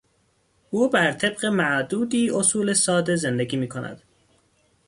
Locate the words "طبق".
1.13-1.45